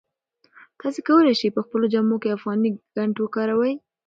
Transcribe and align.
تاسي 0.79 1.01
کولای 1.07 1.33
شئ 1.39 1.49
په 1.55 1.61
خپلو 1.65 1.85
جامو 1.93 2.17
کې 2.21 2.35
افغاني 2.37 2.69
ګنډ 2.95 3.15
وکاروئ. 3.19 3.73